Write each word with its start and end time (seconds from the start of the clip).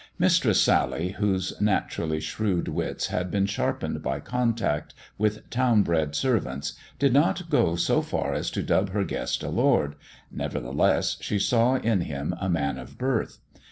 Mistress 0.17 0.59
Sally, 0.59 1.09
whose 1.09 1.53
naturally 1.61 2.19
shrewd 2.19 2.67
wits 2.67 3.09
had 3.09 3.29
been 3.29 3.45
sharpened 3.45 4.01
by 4.01 4.19
contact 4.19 4.95
with 5.19 5.47
town 5.51 5.83
bred 5.83 6.15
servants, 6.15 6.73
did 6.97 7.13
not 7.13 7.51
go 7.51 7.73
80 7.73 8.01
far 8.01 8.33
as 8.33 8.49
to 8.49 8.63
dub 8.63 8.89
her 8.93 9.03
guest 9.03 9.43
a 9.43 9.49
lord; 9.49 9.93
nevertheless 10.31 11.17
she 11.21 11.37
saw 11.37 11.75
in 11.75 12.01
him 12.01 12.33
a 12.41 12.49
man 12.49 12.79
of 12.79 12.97
birth. 12.97 13.37